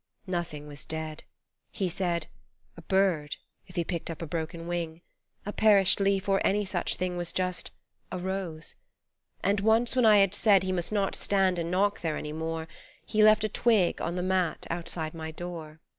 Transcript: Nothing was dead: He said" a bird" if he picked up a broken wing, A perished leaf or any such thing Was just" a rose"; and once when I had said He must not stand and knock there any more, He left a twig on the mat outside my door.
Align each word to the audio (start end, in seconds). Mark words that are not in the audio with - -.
Nothing 0.25 0.65
was 0.65 0.83
dead: 0.83 1.25
He 1.69 1.87
said" 1.87 2.25
a 2.75 2.81
bird" 2.81 3.35
if 3.67 3.75
he 3.75 3.83
picked 3.83 4.09
up 4.09 4.19
a 4.19 4.25
broken 4.25 4.65
wing, 4.65 5.01
A 5.45 5.53
perished 5.53 5.99
leaf 5.99 6.27
or 6.27 6.41
any 6.43 6.65
such 6.65 6.95
thing 6.95 7.17
Was 7.17 7.31
just" 7.31 7.69
a 8.11 8.17
rose"; 8.17 8.77
and 9.43 9.59
once 9.59 9.95
when 9.95 10.07
I 10.07 10.17
had 10.17 10.33
said 10.33 10.63
He 10.63 10.71
must 10.71 10.91
not 10.91 11.13
stand 11.13 11.59
and 11.59 11.69
knock 11.69 12.01
there 12.01 12.17
any 12.17 12.33
more, 12.33 12.67
He 13.05 13.21
left 13.23 13.43
a 13.43 13.47
twig 13.49 14.01
on 14.01 14.15
the 14.15 14.23
mat 14.23 14.65
outside 14.71 15.13
my 15.13 15.29
door. 15.29 15.79